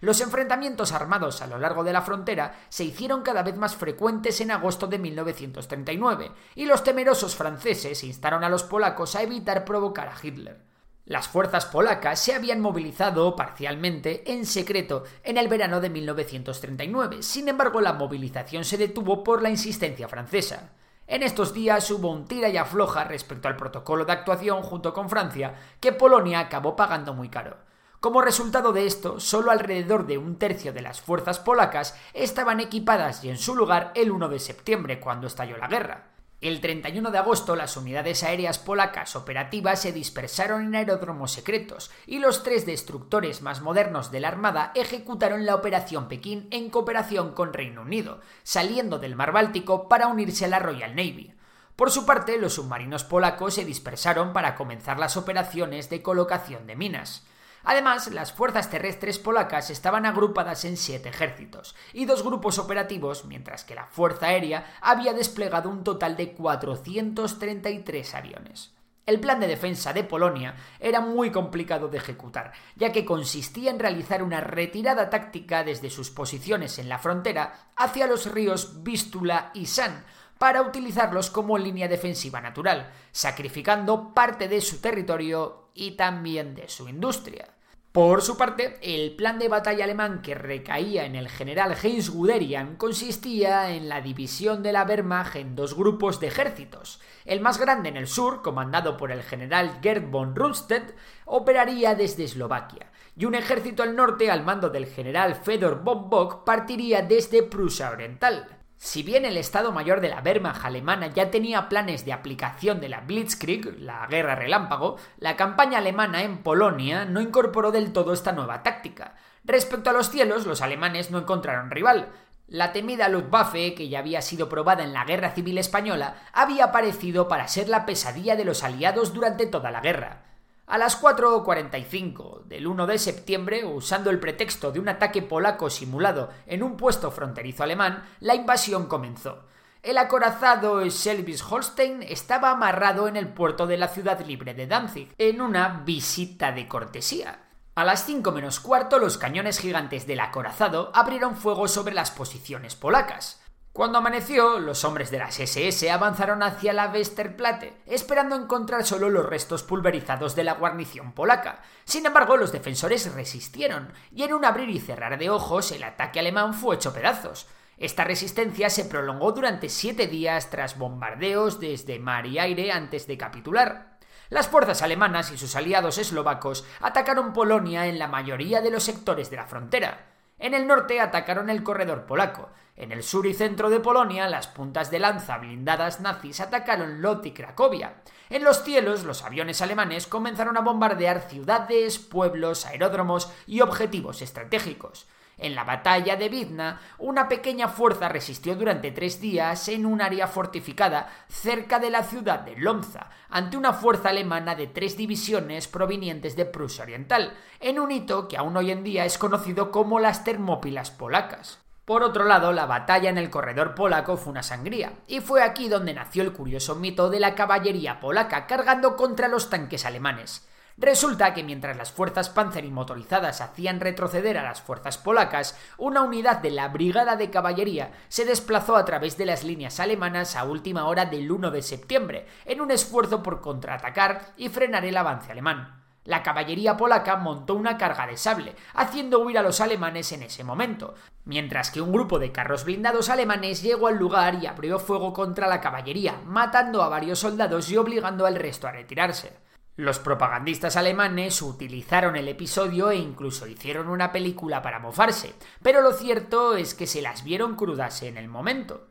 Los 0.00 0.20
enfrentamientos 0.20 0.92
armados 0.92 1.40
a 1.40 1.46
lo 1.46 1.58
largo 1.58 1.84
de 1.84 1.92
la 1.92 2.02
frontera 2.02 2.66
se 2.68 2.84
hicieron 2.84 3.22
cada 3.22 3.42
vez 3.42 3.56
más 3.56 3.76
frecuentes 3.76 4.40
en 4.40 4.50
agosto 4.50 4.86
de 4.86 4.98
1939, 4.98 6.32
y 6.56 6.66
los 6.66 6.82
temerosos 6.82 7.36
franceses 7.36 8.04
instaron 8.04 8.44
a 8.44 8.48
los 8.48 8.64
polacos 8.64 9.14
a 9.14 9.22
evitar 9.22 9.64
provocar 9.64 10.08
a 10.08 10.16
Hitler. 10.20 10.73
Las 11.06 11.28
fuerzas 11.28 11.66
polacas 11.66 12.18
se 12.18 12.34
habían 12.34 12.60
movilizado 12.60 13.36
parcialmente 13.36 14.32
en 14.32 14.46
secreto 14.46 15.04
en 15.22 15.36
el 15.36 15.48
verano 15.48 15.82
de 15.82 15.90
1939, 15.90 17.22
sin 17.22 17.46
embargo 17.46 17.82
la 17.82 17.92
movilización 17.92 18.64
se 18.64 18.78
detuvo 18.78 19.22
por 19.22 19.42
la 19.42 19.50
insistencia 19.50 20.08
francesa. 20.08 20.70
En 21.06 21.22
estos 21.22 21.52
días 21.52 21.90
hubo 21.90 22.10
un 22.10 22.24
tira 22.24 22.48
y 22.48 22.56
afloja 22.56 23.04
respecto 23.04 23.48
al 23.48 23.56
protocolo 23.56 24.06
de 24.06 24.12
actuación 24.12 24.62
junto 24.62 24.94
con 24.94 25.10
Francia, 25.10 25.54
que 25.78 25.92
Polonia 25.92 26.38
acabó 26.38 26.74
pagando 26.74 27.12
muy 27.12 27.28
caro. 27.28 27.58
Como 28.00 28.22
resultado 28.22 28.72
de 28.72 28.86
esto, 28.86 29.20
solo 29.20 29.50
alrededor 29.50 30.06
de 30.06 30.16
un 30.16 30.38
tercio 30.38 30.72
de 30.72 30.80
las 30.80 31.02
fuerzas 31.02 31.38
polacas 31.38 32.00
estaban 32.14 32.60
equipadas 32.60 33.22
y 33.24 33.28
en 33.28 33.36
su 33.36 33.54
lugar 33.54 33.92
el 33.94 34.10
1 34.10 34.30
de 34.30 34.38
septiembre, 34.38 35.00
cuando 35.00 35.26
estalló 35.26 35.58
la 35.58 35.68
guerra. 35.68 36.13
El 36.44 36.60
31 36.60 37.10
de 37.10 37.16
agosto 37.16 37.56
las 37.56 37.74
unidades 37.78 38.22
aéreas 38.22 38.58
polacas 38.58 39.16
operativas 39.16 39.80
se 39.80 39.92
dispersaron 39.92 40.66
en 40.66 40.74
aeródromos 40.74 41.32
secretos 41.32 41.90
y 42.06 42.18
los 42.18 42.42
tres 42.42 42.66
destructores 42.66 43.40
más 43.40 43.62
modernos 43.62 44.10
de 44.10 44.20
la 44.20 44.28
Armada 44.28 44.70
ejecutaron 44.74 45.46
la 45.46 45.54
Operación 45.54 46.06
Pekín 46.06 46.46
en 46.50 46.68
cooperación 46.68 47.32
con 47.32 47.54
Reino 47.54 47.80
Unido, 47.80 48.20
saliendo 48.42 48.98
del 48.98 49.16
mar 49.16 49.32
Báltico 49.32 49.88
para 49.88 50.06
unirse 50.06 50.44
a 50.44 50.48
la 50.48 50.58
Royal 50.58 50.94
Navy. 50.94 51.32
Por 51.76 51.90
su 51.90 52.04
parte, 52.04 52.36
los 52.36 52.52
submarinos 52.52 53.04
polacos 53.04 53.54
se 53.54 53.64
dispersaron 53.64 54.34
para 54.34 54.54
comenzar 54.54 54.98
las 54.98 55.16
operaciones 55.16 55.88
de 55.88 56.02
colocación 56.02 56.66
de 56.66 56.76
minas. 56.76 57.24
Además, 57.64 58.12
las 58.12 58.32
fuerzas 58.32 58.70
terrestres 58.70 59.18
polacas 59.18 59.70
estaban 59.70 60.06
agrupadas 60.06 60.64
en 60.64 60.76
siete 60.76 61.08
ejércitos 61.08 61.74
y 61.92 62.04
dos 62.04 62.22
grupos 62.22 62.58
operativos, 62.58 63.24
mientras 63.24 63.64
que 63.64 63.74
la 63.74 63.86
Fuerza 63.86 64.26
Aérea 64.26 64.76
había 64.80 65.14
desplegado 65.14 65.70
un 65.70 65.82
total 65.82 66.16
de 66.16 66.32
433 66.32 68.14
aviones. 68.14 68.74
El 69.06 69.20
plan 69.20 69.38
de 69.38 69.46
defensa 69.46 69.92
de 69.92 70.02
Polonia 70.02 70.54
era 70.80 71.00
muy 71.00 71.30
complicado 71.30 71.88
de 71.88 71.98
ejecutar, 71.98 72.52
ya 72.74 72.90
que 72.90 73.04
consistía 73.04 73.70
en 73.70 73.78
realizar 73.78 74.22
una 74.22 74.40
retirada 74.40 75.10
táctica 75.10 75.62
desde 75.62 75.90
sus 75.90 76.10
posiciones 76.10 76.78
en 76.78 76.88
la 76.88 76.98
frontera 76.98 77.70
hacia 77.76 78.06
los 78.06 78.32
ríos 78.32 78.82
Vístula 78.82 79.50
y 79.52 79.66
San, 79.66 80.04
para 80.38 80.62
utilizarlos 80.62 81.30
como 81.30 81.58
línea 81.58 81.86
defensiva 81.86 82.40
natural, 82.40 82.90
sacrificando 83.12 84.14
parte 84.14 84.48
de 84.48 84.60
su 84.60 84.80
territorio 84.80 85.63
y 85.74 85.92
también 85.92 86.54
de 86.54 86.68
su 86.68 86.88
industria. 86.88 87.54
Por 87.94 88.22
su 88.22 88.36
parte, 88.36 88.76
el 88.82 89.14
plan 89.14 89.38
de 89.38 89.46
batalla 89.46 89.84
alemán 89.84 90.20
que 90.20 90.34
recaía 90.34 91.04
en 91.04 91.14
el 91.14 91.28
general 91.28 91.76
Heinz 91.80 92.10
Guderian 92.10 92.74
consistía 92.74 93.70
en 93.70 93.88
la 93.88 94.00
división 94.00 94.64
de 94.64 94.72
la 94.72 94.82
Wehrmacht 94.82 95.36
en 95.36 95.54
dos 95.54 95.76
grupos 95.76 96.18
de 96.18 96.26
ejércitos. 96.26 97.00
El 97.24 97.40
más 97.40 97.60
grande 97.60 97.90
en 97.90 97.96
el 97.96 98.08
sur, 98.08 98.42
comandado 98.42 98.96
por 98.96 99.12
el 99.12 99.22
general 99.22 99.78
Gerd 99.80 100.10
von 100.10 100.34
Rundstedt, 100.34 100.96
operaría 101.24 101.94
desde 101.94 102.24
Eslovaquia, 102.24 102.90
y 103.16 103.26
un 103.26 103.36
ejército 103.36 103.84
al 103.84 103.94
norte 103.94 104.28
al 104.28 104.42
mando 104.42 104.70
del 104.70 104.86
general 104.86 105.36
Fedor 105.36 105.84
von 105.84 106.10
Bock 106.10 106.44
partiría 106.44 107.02
desde 107.02 107.44
Prusia 107.44 107.90
Oriental. 107.92 108.53
Si 108.76 109.02
bien 109.02 109.24
el 109.24 109.36
Estado 109.36 109.72
Mayor 109.72 110.00
de 110.00 110.08
la 110.08 110.20
Wehrmacht 110.20 110.64
alemana 110.64 111.06
ya 111.06 111.30
tenía 111.30 111.68
planes 111.68 112.04
de 112.04 112.12
aplicación 112.12 112.80
de 112.80 112.88
la 112.88 113.00
Blitzkrieg, 113.00 113.80
la 113.80 114.06
guerra 114.06 114.34
relámpago, 114.34 114.96
la 115.18 115.36
campaña 115.36 115.78
alemana 115.78 116.22
en 116.22 116.38
Polonia 116.38 117.04
no 117.04 117.20
incorporó 117.20 117.70
del 117.70 117.92
todo 117.92 118.12
esta 118.12 118.32
nueva 118.32 118.62
táctica. 118.62 119.14
Respecto 119.44 119.90
a 119.90 119.92
los 119.92 120.10
cielos, 120.10 120.46
los 120.46 120.60
alemanes 120.60 121.10
no 121.10 121.18
encontraron 121.18 121.70
rival. 121.70 122.10
La 122.46 122.72
temida 122.72 123.08
Luftwaffe, 123.08 123.74
que 123.74 123.88
ya 123.88 124.00
había 124.00 124.20
sido 124.20 124.48
probada 124.48 124.84
en 124.84 124.92
la 124.92 125.04
Guerra 125.04 125.30
Civil 125.30 125.56
Española, 125.56 126.16
había 126.32 126.64
aparecido 126.64 127.26
para 127.26 127.48
ser 127.48 127.68
la 127.68 127.86
pesadilla 127.86 128.36
de 128.36 128.44
los 128.44 128.62
aliados 128.62 129.14
durante 129.14 129.46
toda 129.46 129.70
la 129.70 129.80
guerra. 129.80 130.33
A 130.66 130.78
las 130.78 131.00
4.45 131.00 132.44
del 132.44 132.66
1 132.66 132.86
de 132.86 132.98
septiembre, 132.98 133.66
usando 133.66 134.08
el 134.08 134.18
pretexto 134.18 134.72
de 134.72 134.80
un 134.80 134.88
ataque 134.88 135.20
polaco 135.20 135.68
simulado 135.68 136.30
en 136.46 136.62
un 136.62 136.78
puesto 136.78 137.10
fronterizo 137.10 137.62
alemán, 137.62 138.02
la 138.20 138.34
invasión 138.34 138.86
comenzó. 138.86 139.44
El 139.82 139.98
acorazado 139.98 140.80
Schleswig-Holstein 140.82 142.02
estaba 142.08 142.50
amarrado 142.50 143.08
en 143.08 143.16
el 143.16 143.28
puerto 143.28 143.66
de 143.66 143.76
la 143.76 143.88
ciudad 143.88 144.24
libre 144.24 144.54
de 144.54 144.66
Danzig, 144.66 145.14
en 145.18 145.42
una 145.42 145.82
visita 145.84 146.52
de 146.52 146.66
cortesía. 146.66 147.40
A 147.74 147.84
las 147.84 148.06
5 148.06 148.32
menos 148.32 148.58
cuarto, 148.58 148.98
los 148.98 149.18
cañones 149.18 149.58
gigantes 149.58 150.06
del 150.06 150.20
acorazado 150.20 150.90
abrieron 150.94 151.36
fuego 151.36 151.68
sobre 151.68 151.92
las 151.92 152.10
posiciones 152.10 152.74
polacas. 152.74 153.43
Cuando 153.74 153.98
amaneció, 153.98 154.60
los 154.60 154.84
hombres 154.84 155.10
de 155.10 155.18
las 155.18 155.40
SS 155.40 155.90
avanzaron 155.90 156.44
hacia 156.44 156.72
la 156.72 156.92
Westerplatte, 156.92 157.82
esperando 157.86 158.36
encontrar 158.36 158.84
solo 158.84 159.10
los 159.10 159.26
restos 159.26 159.64
pulverizados 159.64 160.36
de 160.36 160.44
la 160.44 160.54
guarnición 160.54 161.10
polaca. 161.10 161.60
Sin 161.84 162.06
embargo, 162.06 162.36
los 162.36 162.52
defensores 162.52 163.12
resistieron, 163.12 163.92
y 164.12 164.22
en 164.22 164.32
un 164.32 164.44
abrir 164.44 164.70
y 164.70 164.78
cerrar 164.78 165.18
de 165.18 165.28
ojos, 165.28 165.72
el 165.72 165.82
ataque 165.82 166.20
alemán 166.20 166.54
fue 166.54 166.76
hecho 166.76 166.92
pedazos. 166.92 167.48
Esta 167.76 168.04
resistencia 168.04 168.70
se 168.70 168.84
prolongó 168.84 169.32
durante 169.32 169.68
siete 169.68 170.06
días 170.06 170.50
tras 170.50 170.78
bombardeos 170.78 171.58
desde 171.58 171.98
mar 171.98 172.26
y 172.26 172.38
aire 172.38 172.70
antes 172.70 173.08
de 173.08 173.18
capitular. 173.18 173.98
Las 174.28 174.46
fuerzas 174.46 174.82
alemanas 174.82 175.32
y 175.32 175.36
sus 175.36 175.56
aliados 175.56 175.98
eslovacos 175.98 176.64
atacaron 176.80 177.32
Polonia 177.32 177.88
en 177.88 177.98
la 177.98 178.06
mayoría 178.06 178.60
de 178.60 178.70
los 178.70 178.84
sectores 178.84 179.30
de 179.30 179.36
la 179.36 179.48
frontera. 179.48 180.13
En 180.44 180.52
el 180.52 180.66
norte 180.66 181.00
atacaron 181.00 181.48
el 181.48 181.62
corredor 181.62 182.04
polaco. 182.04 182.50
En 182.76 182.92
el 182.92 183.02
sur 183.02 183.24
y 183.24 183.32
centro 183.32 183.70
de 183.70 183.80
Polonia, 183.80 184.28
las 184.28 184.46
puntas 184.46 184.90
de 184.90 184.98
lanza 184.98 185.38
blindadas 185.38 186.00
nazis 186.00 186.38
atacaron 186.38 187.00
Lod 187.00 187.24
y 187.24 187.30
Cracovia. 187.30 188.02
En 188.28 188.44
los 188.44 188.62
cielos, 188.62 189.04
los 189.04 189.24
aviones 189.24 189.62
alemanes 189.62 190.06
comenzaron 190.06 190.58
a 190.58 190.60
bombardear 190.60 191.30
ciudades, 191.30 191.98
pueblos, 191.98 192.66
aeródromos 192.66 193.32
y 193.46 193.62
objetivos 193.62 194.20
estratégicos. 194.20 195.06
En 195.36 195.54
la 195.54 195.64
batalla 195.64 196.16
de 196.16 196.28
Vidna, 196.28 196.80
una 196.98 197.28
pequeña 197.28 197.68
fuerza 197.68 198.08
resistió 198.08 198.54
durante 198.54 198.92
tres 198.92 199.20
días 199.20 199.68
en 199.68 199.84
un 199.84 200.00
área 200.00 200.28
fortificada 200.28 201.08
cerca 201.28 201.78
de 201.78 201.90
la 201.90 202.04
ciudad 202.04 202.40
de 202.40 202.56
Lomza, 202.56 203.10
ante 203.28 203.56
una 203.56 203.72
fuerza 203.72 204.10
alemana 204.10 204.54
de 204.54 204.68
tres 204.68 204.96
divisiones 204.96 205.66
provenientes 205.66 206.36
de 206.36 206.44
Prusia 206.44 206.84
Oriental, 206.84 207.34
en 207.60 207.80
un 207.80 207.90
hito 207.90 208.28
que 208.28 208.36
aún 208.36 208.56
hoy 208.56 208.70
en 208.70 208.84
día 208.84 209.04
es 209.04 209.18
conocido 209.18 209.70
como 209.70 209.98
las 209.98 210.22
Termópilas 210.22 210.90
polacas. 210.90 211.58
Por 211.84 212.02
otro 212.02 212.24
lado, 212.24 212.52
la 212.52 212.64
batalla 212.64 213.10
en 213.10 213.18
el 213.18 213.28
corredor 213.28 213.74
polaco 213.74 214.16
fue 214.16 214.30
una 214.30 214.42
sangría, 214.42 214.94
y 215.06 215.20
fue 215.20 215.42
aquí 215.42 215.68
donde 215.68 215.92
nació 215.92 216.22
el 216.22 216.32
curioso 216.32 216.76
mito 216.76 217.10
de 217.10 217.20
la 217.20 217.34
caballería 217.34 218.00
polaca 218.00 218.46
cargando 218.46 218.96
contra 218.96 219.28
los 219.28 219.50
tanques 219.50 219.84
alemanes. 219.84 220.48
Resulta 220.76 221.34
que 221.34 221.44
mientras 221.44 221.76
las 221.76 221.92
fuerzas 221.92 222.30
Panzer 222.30 222.64
y 222.64 222.70
motorizadas 222.70 223.40
hacían 223.40 223.78
retroceder 223.78 224.36
a 224.38 224.42
las 224.42 224.60
fuerzas 224.60 224.98
polacas, 224.98 225.56
una 225.78 226.02
unidad 226.02 226.38
de 226.38 226.50
la 226.50 226.66
Brigada 226.68 227.14
de 227.14 227.30
Caballería 227.30 227.92
se 228.08 228.24
desplazó 228.24 228.74
a 228.74 228.84
través 228.84 229.16
de 229.16 229.24
las 229.24 229.44
líneas 229.44 229.78
alemanas 229.78 230.34
a 230.34 230.42
última 230.44 230.86
hora 230.86 231.06
del 231.06 231.30
1 231.30 231.52
de 231.52 231.62
septiembre, 231.62 232.26
en 232.44 232.60
un 232.60 232.72
esfuerzo 232.72 233.22
por 233.22 233.40
contraatacar 233.40 234.32
y 234.36 234.48
frenar 234.48 234.84
el 234.84 234.96
avance 234.96 235.30
alemán. 235.30 235.80
La 236.02 236.22
caballería 236.22 236.76
polaca 236.76 237.16
montó 237.16 237.54
una 237.54 237.78
carga 237.78 238.06
de 238.06 238.16
sable, 238.16 238.56
haciendo 238.74 239.20
huir 239.20 239.38
a 239.38 239.42
los 239.42 239.60
alemanes 239.60 240.10
en 240.10 240.24
ese 240.24 240.42
momento, 240.42 240.94
mientras 241.24 241.70
que 241.70 241.80
un 241.80 241.92
grupo 241.92 242.18
de 242.18 242.32
carros 242.32 242.64
blindados 242.64 243.08
alemanes 243.08 243.62
llegó 243.62 243.86
al 243.86 243.96
lugar 243.96 244.34
y 244.42 244.46
abrió 244.46 244.80
fuego 244.80 245.12
contra 245.12 245.46
la 245.46 245.60
caballería, 245.60 246.20
matando 246.26 246.82
a 246.82 246.88
varios 246.88 247.20
soldados 247.20 247.70
y 247.70 247.76
obligando 247.76 248.26
al 248.26 248.34
resto 248.34 248.66
a 248.66 248.72
retirarse. 248.72 249.43
Los 249.76 249.98
propagandistas 249.98 250.76
alemanes 250.76 251.42
utilizaron 251.42 252.14
el 252.14 252.28
episodio 252.28 252.92
e 252.92 252.96
incluso 252.96 253.48
hicieron 253.48 253.88
una 253.88 254.12
película 254.12 254.62
para 254.62 254.78
mofarse, 254.78 255.34
pero 255.64 255.80
lo 255.80 255.92
cierto 255.92 256.54
es 256.56 256.74
que 256.74 256.86
se 256.86 257.02
las 257.02 257.24
vieron 257.24 257.56
crudas 257.56 258.04
en 258.04 258.16
el 258.16 258.28
momento. 258.28 258.86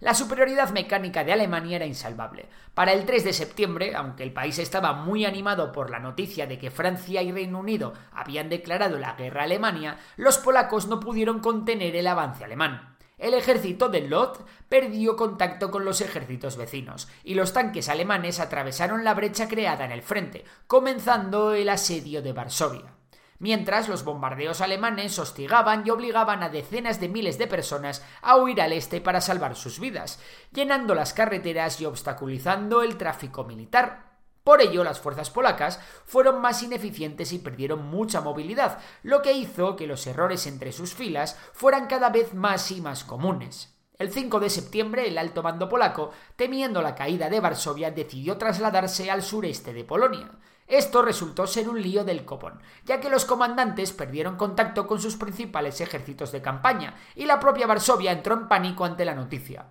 La 0.00 0.14
superioridad 0.14 0.70
mecánica 0.70 1.22
de 1.22 1.32
Alemania 1.32 1.76
era 1.76 1.86
insalvable. 1.86 2.48
Para 2.74 2.92
el 2.92 3.06
3 3.06 3.22
de 3.22 3.32
septiembre, 3.32 3.94
aunque 3.94 4.24
el 4.24 4.32
país 4.32 4.58
estaba 4.58 4.94
muy 4.94 5.24
animado 5.24 5.70
por 5.70 5.90
la 5.90 6.00
noticia 6.00 6.48
de 6.48 6.58
que 6.58 6.72
Francia 6.72 7.22
y 7.22 7.30
Reino 7.30 7.60
Unido 7.60 7.92
habían 8.12 8.48
declarado 8.48 8.98
la 8.98 9.14
guerra 9.14 9.42
a 9.42 9.44
Alemania, 9.44 9.96
los 10.16 10.38
polacos 10.38 10.88
no 10.88 10.98
pudieron 10.98 11.38
contener 11.38 11.94
el 11.94 12.08
avance 12.08 12.42
alemán. 12.42 12.95
El 13.18 13.32
ejército 13.32 13.88
de 13.88 14.02
Lod 14.02 14.40
perdió 14.68 15.16
contacto 15.16 15.70
con 15.70 15.86
los 15.86 16.02
ejércitos 16.02 16.58
vecinos 16.58 17.08
y 17.24 17.32
los 17.32 17.54
tanques 17.54 17.88
alemanes 17.88 18.40
atravesaron 18.40 19.04
la 19.04 19.14
brecha 19.14 19.48
creada 19.48 19.86
en 19.86 19.92
el 19.92 20.02
frente, 20.02 20.44
comenzando 20.66 21.54
el 21.54 21.70
asedio 21.70 22.20
de 22.20 22.34
Varsovia. 22.34 22.92
Mientras 23.38 23.88
los 23.88 24.04
bombardeos 24.04 24.60
alemanes 24.60 25.18
hostigaban 25.18 25.82
y 25.86 25.90
obligaban 25.90 26.42
a 26.42 26.50
decenas 26.50 27.00
de 27.00 27.08
miles 27.08 27.38
de 27.38 27.46
personas 27.46 28.04
a 28.20 28.36
huir 28.36 28.60
al 28.60 28.74
este 28.74 29.00
para 29.00 29.22
salvar 29.22 29.56
sus 29.56 29.80
vidas, 29.80 30.20
llenando 30.52 30.94
las 30.94 31.14
carreteras 31.14 31.80
y 31.80 31.86
obstaculizando 31.86 32.82
el 32.82 32.98
tráfico 32.98 33.44
militar. 33.44 34.05
Por 34.46 34.62
ello, 34.62 34.84
las 34.84 35.00
fuerzas 35.00 35.28
polacas 35.28 35.80
fueron 36.04 36.40
más 36.40 36.62
ineficientes 36.62 37.32
y 37.32 37.40
perdieron 37.40 37.84
mucha 37.84 38.20
movilidad, 38.20 38.78
lo 39.02 39.20
que 39.20 39.32
hizo 39.32 39.74
que 39.74 39.88
los 39.88 40.06
errores 40.06 40.46
entre 40.46 40.70
sus 40.70 40.94
filas 40.94 41.36
fueran 41.52 41.88
cada 41.88 42.10
vez 42.10 42.32
más 42.32 42.70
y 42.70 42.80
más 42.80 43.02
comunes. 43.02 43.76
El 43.98 44.12
5 44.12 44.38
de 44.38 44.48
septiembre, 44.48 45.08
el 45.08 45.18
alto 45.18 45.42
mando 45.42 45.68
polaco, 45.68 46.12
temiendo 46.36 46.80
la 46.80 46.94
caída 46.94 47.28
de 47.28 47.40
Varsovia, 47.40 47.90
decidió 47.90 48.38
trasladarse 48.38 49.10
al 49.10 49.24
sureste 49.24 49.72
de 49.72 49.82
Polonia. 49.82 50.30
Esto 50.68 51.02
resultó 51.02 51.48
ser 51.48 51.68
un 51.68 51.82
lío 51.82 52.04
del 52.04 52.24
copón, 52.24 52.62
ya 52.84 53.00
que 53.00 53.10
los 53.10 53.24
comandantes 53.24 53.90
perdieron 53.92 54.36
contacto 54.36 54.86
con 54.86 55.00
sus 55.00 55.16
principales 55.16 55.80
ejércitos 55.80 56.30
de 56.30 56.40
campaña, 56.40 56.94
y 57.16 57.24
la 57.24 57.40
propia 57.40 57.66
Varsovia 57.66 58.12
entró 58.12 58.36
en 58.36 58.46
pánico 58.46 58.84
ante 58.84 59.04
la 59.04 59.16
noticia. 59.16 59.66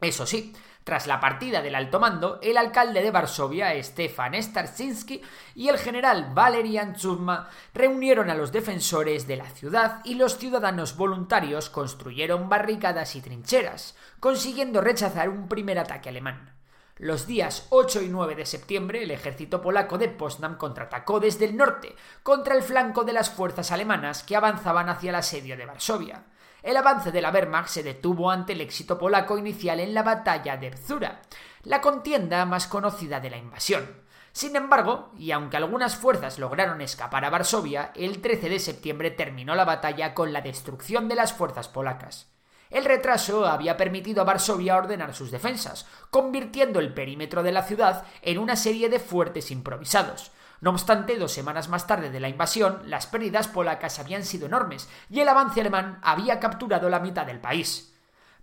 Eso 0.00 0.26
sí, 0.26 0.52
tras 0.84 1.06
la 1.06 1.20
partida 1.20 1.60
del 1.60 1.74
alto 1.74 2.00
mando, 2.00 2.38
el 2.40 2.56
alcalde 2.56 3.02
de 3.02 3.10
Varsovia, 3.10 3.82
Stefan 3.82 4.40
Starczynski, 4.42 5.20
y 5.54 5.68
el 5.68 5.76
general 5.76 6.30
Valerian 6.32 6.94
Churma 6.94 7.50
reunieron 7.74 8.30
a 8.30 8.34
los 8.34 8.52
defensores 8.52 9.26
de 9.26 9.36
la 9.36 9.50
ciudad 9.50 10.00
y 10.04 10.14
los 10.14 10.38
ciudadanos 10.38 10.96
voluntarios 10.96 11.68
construyeron 11.68 12.48
barricadas 12.48 13.16
y 13.16 13.20
trincheras, 13.20 13.96
consiguiendo 14.18 14.80
rechazar 14.80 15.28
un 15.28 15.46
primer 15.46 15.78
ataque 15.78 16.08
alemán. 16.08 16.54
Los 16.96 17.26
días 17.26 17.66
8 17.68 18.02
y 18.02 18.08
9 18.08 18.34
de 18.34 18.46
septiembre, 18.46 19.02
el 19.02 19.10
ejército 19.10 19.60
polaco 19.60 19.98
de 19.98 20.08
Potsdam 20.08 20.56
contraatacó 20.56 21.20
desde 21.20 21.44
el 21.44 21.56
norte 21.56 21.94
contra 22.22 22.56
el 22.56 22.62
flanco 22.62 23.04
de 23.04 23.12
las 23.12 23.30
fuerzas 23.30 23.72
alemanas 23.72 24.22
que 24.22 24.36
avanzaban 24.36 24.88
hacia 24.88 25.10
el 25.10 25.16
asedio 25.16 25.56
de 25.56 25.66
Varsovia. 25.66 26.24
El 26.62 26.76
avance 26.76 27.12
de 27.12 27.22
la 27.22 27.30
Wehrmacht 27.30 27.68
se 27.68 27.82
detuvo 27.82 28.30
ante 28.30 28.52
el 28.52 28.60
éxito 28.60 28.98
polaco 28.98 29.38
inicial 29.38 29.78
en 29.78 29.94
la 29.94 30.02
batalla 30.02 30.56
de 30.56 30.70
Bzura, 30.70 31.22
la 31.62 31.80
contienda 31.80 32.44
más 32.46 32.66
conocida 32.66 33.20
de 33.20 33.30
la 33.30 33.36
invasión. 33.36 34.02
Sin 34.32 34.56
embargo, 34.56 35.12
y 35.16 35.30
aunque 35.30 35.56
algunas 35.56 35.96
fuerzas 35.96 36.38
lograron 36.38 36.80
escapar 36.80 37.24
a 37.24 37.30
Varsovia, 37.30 37.92
el 37.94 38.20
13 38.20 38.48
de 38.48 38.58
septiembre 38.58 39.10
terminó 39.10 39.54
la 39.54 39.64
batalla 39.64 40.14
con 40.14 40.32
la 40.32 40.40
destrucción 40.40 41.08
de 41.08 41.14
las 41.14 41.32
fuerzas 41.32 41.68
polacas. 41.68 42.28
El 42.70 42.84
retraso 42.84 43.46
había 43.46 43.76
permitido 43.76 44.20
a 44.20 44.24
Varsovia 44.24 44.76
ordenar 44.76 45.14
sus 45.14 45.30
defensas, 45.30 45.86
convirtiendo 46.10 46.80
el 46.80 46.92
perímetro 46.92 47.42
de 47.42 47.52
la 47.52 47.62
ciudad 47.62 48.04
en 48.20 48.38
una 48.38 48.56
serie 48.56 48.88
de 48.88 48.98
fuertes 48.98 49.50
improvisados, 49.50 50.32
no 50.60 50.70
obstante, 50.70 51.16
dos 51.16 51.32
semanas 51.32 51.68
más 51.68 51.86
tarde 51.86 52.10
de 52.10 52.20
la 52.20 52.28
invasión, 52.28 52.82
las 52.84 53.06
pérdidas 53.06 53.46
polacas 53.46 53.98
habían 53.98 54.24
sido 54.24 54.46
enormes 54.46 54.88
y 55.08 55.20
el 55.20 55.28
avance 55.28 55.60
alemán 55.60 56.00
había 56.02 56.40
capturado 56.40 56.88
la 56.90 56.98
mitad 56.98 57.26
del 57.26 57.40
país. 57.40 57.94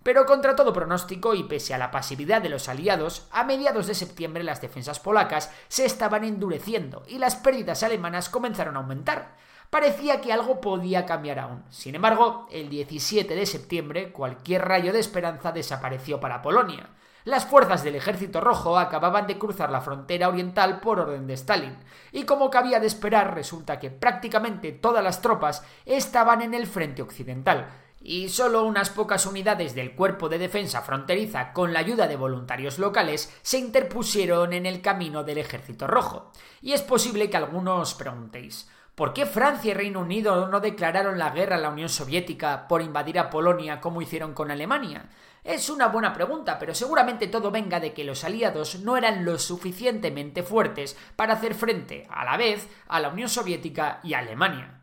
Pero 0.02 0.24
contra 0.24 0.54
todo 0.54 0.72
pronóstico 0.72 1.34
y 1.34 1.42
pese 1.42 1.74
a 1.74 1.78
la 1.78 1.90
pasividad 1.90 2.40
de 2.40 2.48
los 2.48 2.68
aliados, 2.68 3.26
a 3.32 3.44
mediados 3.44 3.86
de 3.86 3.94
septiembre 3.94 4.44
las 4.44 4.60
defensas 4.60 5.00
polacas 5.00 5.50
se 5.68 5.84
estaban 5.84 6.24
endureciendo 6.24 7.02
y 7.08 7.18
las 7.18 7.36
pérdidas 7.36 7.82
alemanas 7.82 8.28
comenzaron 8.28 8.76
a 8.76 8.80
aumentar. 8.80 9.34
parecía 9.68 10.20
que 10.20 10.32
algo 10.32 10.60
podía 10.60 11.04
cambiar 11.06 11.40
aún. 11.40 11.64
Sin 11.70 11.96
embargo, 11.96 12.46
el 12.52 12.70
17 12.70 13.34
de 13.34 13.46
septiembre, 13.46 14.12
cualquier 14.12 14.64
rayo 14.64 14.92
de 14.92 15.00
esperanza 15.00 15.50
desapareció 15.50 16.20
para 16.20 16.40
Polonia. 16.40 16.88
Las 17.26 17.44
fuerzas 17.44 17.82
del 17.82 17.96
Ejército 17.96 18.40
Rojo 18.40 18.78
acababan 18.78 19.26
de 19.26 19.36
cruzar 19.36 19.72
la 19.72 19.80
frontera 19.80 20.28
oriental 20.28 20.78
por 20.78 21.00
orden 21.00 21.26
de 21.26 21.34
Stalin, 21.34 21.76
y 22.12 22.22
como 22.22 22.50
cabía 22.50 22.78
de 22.78 22.86
esperar, 22.86 23.34
resulta 23.34 23.80
que 23.80 23.90
prácticamente 23.90 24.70
todas 24.70 25.02
las 25.02 25.22
tropas 25.22 25.64
estaban 25.84 26.40
en 26.40 26.54
el 26.54 26.68
frente 26.68 27.02
occidental, 27.02 27.66
y 28.00 28.28
solo 28.28 28.62
unas 28.62 28.90
pocas 28.90 29.26
unidades 29.26 29.74
del 29.74 29.96
Cuerpo 29.96 30.28
de 30.28 30.38
Defensa 30.38 30.82
Fronteriza, 30.82 31.52
con 31.52 31.72
la 31.72 31.80
ayuda 31.80 32.06
de 32.06 32.14
voluntarios 32.14 32.78
locales, 32.78 33.36
se 33.42 33.58
interpusieron 33.58 34.52
en 34.52 34.64
el 34.64 34.80
camino 34.80 35.24
del 35.24 35.38
Ejército 35.38 35.88
Rojo. 35.88 36.30
Y 36.62 36.74
es 36.74 36.82
posible 36.82 37.28
que 37.28 37.38
algunos 37.38 37.94
preguntéis, 37.94 38.70
¿por 38.96 39.12
qué 39.12 39.26
Francia 39.26 39.70
y 39.70 39.74
Reino 39.74 40.00
Unido 40.00 40.48
no 40.48 40.58
declararon 40.58 41.18
la 41.18 41.30
guerra 41.30 41.56
a 41.56 41.60
la 41.60 41.68
Unión 41.68 41.90
Soviética 41.90 42.66
por 42.66 42.80
invadir 42.80 43.18
a 43.18 43.28
Polonia 43.30 43.78
como 43.80 44.00
hicieron 44.00 44.32
con 44.32 44.50
Alemania? 44.50 45.10
Es 45.44 45.70
una 45.70 45.88
buena 45.88 46.12
pregunta, 46.12 46.58
pero 46.58 46.74
seguramente 46.74 47.28
todo 47.28 47.50
venga 47.50 47.78
de 47.78 47.92
que 47.92 48.04
los 48.04 48.24
aliados 48.24 48.80
no 48.80 48.96
eran 48.96 49.24
lo 49.24 49.38
suficientemente 49.38 50.42
fuertes 50.42 50.96
para 51.14 51.34
hacer 51.34 51.54
frente 51.54 52.08
a 52.10 52.24
la 52.24 52.36
vez 52.38 52.68
a 52.88 52.98
la 52.98 53.10
Unión 53.10 53.28
Soviética 53.28 54.00
y 54.02 54.14
a 54.14 54.20
Alemania. 54.20 54.80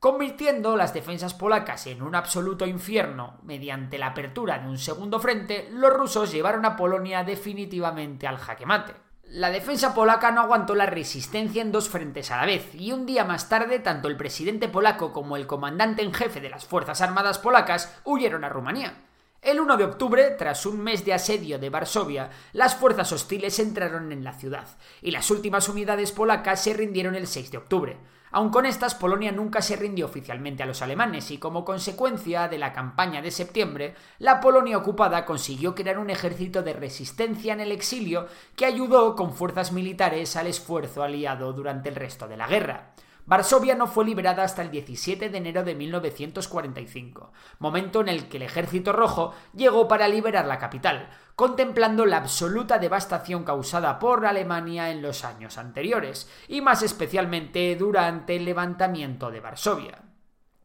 Convirtiendo 0.00 0.76
las 0.76 0.94
defensas 0.94 1.34
polacas 1.34 1.86
en 1.86 2.02
un 2.02 2.16
absoluto 2.16 2.66
infierno 2.66 3.38
mediante 3.44 3.98
la 3.98 4.08
apertura 4.08 4.58
de 4.58 4.66
un 4.66 4.78
segundo 4.78 5.20
frente, 5.20 5.68
los 5.70 5.92
rusos 5.92 6.32
llevaron 6.32 6.64
a 6.64 6.74
Polonia 6.74 7.22
definitivamente 7.22 8.26
al 8.26 8.38
jaque 8.38 8.66
mate. 8.66 9.11
La 9.32 9.48
defensa 9.48 9.94
polaca 9.94 10.30
no 10.30 10.42
aguantó 10.42 10.74
la 10.74 10.84
resistencia 10.84 11.62
en 11.62 11.72
dos 11.72 11.88
frentes 11.88 12.30
a 12.30 12.36
la 12.36 12.44
vez, 12.44 12.74
y 12.74 12.92
un 12.92 13.06
día 13.06 13.24
más 13.24 13.48
tarde 13.48 13.78
tanto 13.78 14.08
el 14.08 14.18
presidente 14.18 14.68
polaco 14.68 15.10
como 15.10 15.38
el 15.38 15.46
comandante 15.46 16.02
en 16.02 16.12
jefe 16.12 16.42
de 16.42 16.50
las 16.50 16.66
Fuerzas 16.66 17.00
Armadas 17.00 17.38
polacas 17.38 17.98
huyeron 18.04 18.44
a 18.44 18.50
Rumanía. 18.50 18.92
El 19.40 19.58
1 19.58 19.78
de 19.78 19.84
octubre, 19.84 20.32
tras 20.36 20.66
un 20.66 20.82
mes 20.82 21.06
de 21.06 21.14
asedio 21.14 21.58
de 21.58 21.70
Varsovia, 21.70 22.28
las 22.52 22.74
fuerzas 22.74 23.10
hostiles 23.10 23.58
entraron 23.58 24.12
en 24.12 24.22
la 24.22 24.34
ciudad, 24.34 24.66
y 25.00 25.12
las 25.12 25.30
últimas 25.30 25.66
unidades 25.70 26.12
polacas 26.12 26.62
se 26.62 26.74
rindieron 26.74 27.14
el 27.14 27.26
6 27.26 27.52
de 27.52 27.56
octubre. 27.56 27.96
Aun 28.34 28.48
con 28.48 28.64
estas, 28.64 28.94
Polonia 28.94 29.30
nunca 29.30 29.60
se 29.60 29.76
rindió 29.76 30.06
oficialmente 30.06 30.62
a 30.62 30.66
los 30.66 30.80
alemanes 30.80 31.30
y 31.30 31.36
como 31.36 31.66
consecuencia 31.66 32.48
de 32.48 32.56
la 32.56 32.72
campaña 32.72 33.20
de 33.20 33.30
septiembre, 33.30 33.94
la 34.18 34.40
Polonia 34.40 34.78
ocupada 34.78 35.26
consiguió 35.26 35.74
crear 35.74 35.98
un 35.98 36.08
ejército 36.08 36.62
de 36.62 36.72
resistencia 36.72 37.52
en 37.52 37.60
el 37.60 37.72
exilio 37.72 38.26
que 38.56 38.64
ayudó 38.64 39.16
con 39.16 39.34
fuerzas 39.34 39.72
militares 39.72 40.34
al 40.36 40.46
esfuerzo 40.46 41.02
aliado 41.02 41.52
durante 41.52 41.90
el 41.90 41.94
resto 41.94 42.26
de 42.26 42.38
la 42.38 42.46
guerra. 42.46 42.94
Varsovia 43.24 43.76
no 43.76 43.86
fue 43.86 44.04
liberada 44.04 44.42
hasta 44.42 44.62
el 44.62 44.70
17 44.70 45.28
de 45.28 45.38
enero 45.38 45.62
de 45.62 45.74
1945, 45.76 47.32
momento 47.60 48.00
en 48.00 48.08
el 48.08 48.28
que 48.28 48.38
el 48.38 48.42
Ejército 48.42 48.92
Rojo 48.92 49.32
llegó 49.54 49.86
para 49.86 50.08
liberar 50.08 50.46
la 50.46 50.58
capital, 50.58 51.08
contemplando 51.36 52.04
la 52.04 52.16
absoluta 52.16 52.78
devastación 52.78 53.44
causada 53.44 53.98
por 54.00 54.26
Alemania 54.26 54.90
en 54.90 55.02
los 55.02 55.24
años 55.24 55.56
anteriores, 55.56 56.28
y 56.48 56.60
más 56.62 56.82
especialmente 56.82 57.76
durante 57.76 58.36
el 58.36 58.44
levantamiento 58.44 59.30
de 59.30 59.40
Varsovia. 59.40 60.11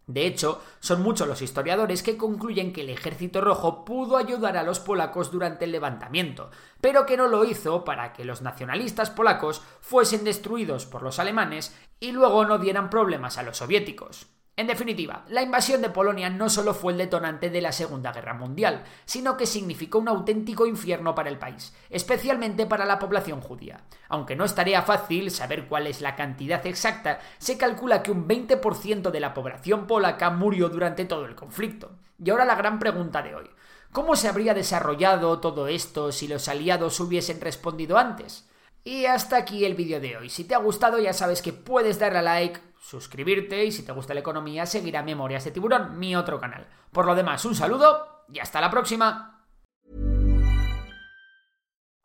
De 0.07 0.25
hecho, 0.25 0.63
son 0.79 1.01
muchos 1.01 1.27
los 1.27 1.41
historiadores 1.41 2.01
que 2.01 2.15
concluyen 2.15 2.71
que 2.71 2.81
el 2.81 2.89
ejército 2.89 3.41
rojo 3.41 3.83
pudo 3.83 4.15
ayudar 4.15 4.55
a 4.55 4.63
los 4.63 4.79
polacos 4.79 5.31
durante 5.31 5.65
el 5.65 5.73
levantamiento, 5.73 6.49
pero 6.79 7.05
que 7.05 7.17
no 7.17 7.27
lo 7.27 7.43
hizo 7.43 7.83
para 7.83 8.13
que 8.13 8.23
los 8.23 8.41
nacionalistas 8.41 9.11
polacos 9.11 9.61
fuesen 9.81 10.23
destruidos 10.23 10.85
por 10.85 11.03
los 11.03 11.19
alemanes 11.19 11.77
y 11.99 12.13
luego 12.13 12.45
no 12.45 12.57
dieran 12.57 12.89
problemas 12.89 13.37
a 13.37 13.43
los 13.43 13.57
soviéticos. 13.57 14.36
En 14.57 14.65
definitiva, 14.65 15.23
la 15.29 15.43
invasión 15.43 15.83
de 15.83 15.91
Polonia 15.91 16.31
no 16.31 16.49
solo 16.49 16.73
fue 16.73 16.91
el 16.91 16.97
detonante 16.97 17.51
de 17.51 17.61
la 17.61 17.71
Segunda 17.71 18.11
Guerra 18.11 18.33
Mundial, 18.33 18.83
sino 19.05 19.37
que 19.37 19.45
significó 19.45 19.99
un 19.99 20.07
auténtico 20.07 20.65
infierno 20.65 21.13
para 21.13 21.29
el 21.29 21.37
país, 21.37 21.75
especialmente 21.91 22.65
para 22.65 22.83
la 22.83 22.97
población 22.97 23.39
judía. 23.39 23.81
Aunque 24.09 24.35
no 24.35 24.45
es 24.45 24.55
tarea 24.55 24.81
fácil 24.81 25.29
saber 25.29 25.67
cuál 25.67 25.85
es 25.85 26.01
la 26.01 26.15
cantidad 26.15 26.65
exacta, 26.65 27.19
se 27.37 27.55
calcula 27.59 28.01
que 28.01 28.09
un 28.09 28.27
20% 28.27 29.11
de 29.11 29.19
la 29.19 29.35
población 29.35 29.85
polaca 29.85 30.31
murió 30.31 30.69
durante 30.69 31.05
todo 31.05 31.25
el 31.25 31.35
conflicto. 31.35 31.91
Y 32.17 32.31
ahora 32.31 32.43
la 32.43 32.55
gran 32.55 32.79
pregunta 32.79 33.21
de 33.21 33.35
hoy. 33.35 33.47
¿Cómo 33.91 34.15
se 34.15 34.27
habría 34.27 34.55
desarrollado 34.55 35.39
todo 35.39 35.67
esto 35.67 36.11
si 36.11 36.27
los 36.27 36.47
aliados 36.47 36.99
hubiesen 36.99 37.41
respondido 37.41 37.99
antes? 37.99 38.49
Y 38.83 39.05
hasta 39.05 39.37
aquí 39.37 39.65
el 39.65 39.75
vídeo 39.75 39.99
de 39.99 40.17
hoy. 40.17 40.29
Si 40.31 40.45
te 40.45 40.55
ha 40.55 40.59
gustado 40.59 40.97
ya 40.97 41.13
sabes 41.13 41.43
que 41.43 41.53
puedes 41.53 41.99
darle 41.99 42.19
a 42.19 42.21
like, 42.23 42.59
suscribirte 42.87 43.65
y 43.65 43.71
si 43.71 43.83
te 43.83 43.91
gusta 43.91 44.13
la 44.13 44.21
economía 44.21 44.65
seguir 44.65 44.95
a 44.95 45.03
Memorias 45.03 45.43
de 45.43 45.51
Tiburón, 45.51 45.99
mi 45.99 46.15
otro 46.15 46.39
canal. 46.39 46.65
Por 46.91 47.05
lo 47.05 47.15
demás, 47.15 47.43
un 47.45 47.53
saludo 47.53 48.25
y 48.31 48.39
hasta 48.39 48.61
la 48.61 48.69
próxima. 48.69 49.33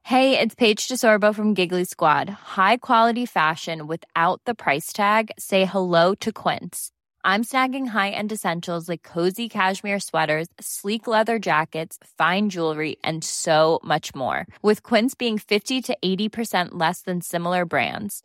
Hey, 0.04 0.38
it's 0.38 0.56
Paige 0.56 0.88
DeSorbo 0.88 1.32
from 1.32 1.54
Giggly 1.54 1.84
Squad. 1.84 2.28
High 2.28 2.78
quality 2.78 3.24
fashion 3.24 3.86
without 3.86 4.42
the 4.44 4.54
price 4.54 4.92
tag. 4.92 5.30
Say 5.38 5.64
hello 5.64 6.14
to 6.16 6.32
Quince. 6.32 6.90
I'm 7.24 7.44
snagging 7.44 7.86
high-end 7.86 8.32
essentials 8.32 8.88
like 8.88 9.04
cozy 9.04 9.48
cashmere 9.48 10.00
sweaters, 10.00 10.48
sleek 10.60 11.06
leather 11.06 11.38
jackets, 11.38 11.98
fine 12.18 12.50
jewelry, 12.50 12.96
and 13.04 13.22
so 13.22 13.78
much 13.84 14.12
more. 14.12 14.44
With 14.60 14.82
Quince 14.82 15.14
being 15.14 15.38
50 15.38 15.80
to 15.82 15.96
80% 16.04 16.70
less 16.72 17.02
than 17.02 17.20
similar 17.20 17.64
brands 17.64 18.24